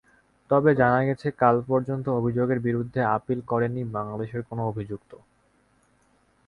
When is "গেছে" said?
1.03-1.27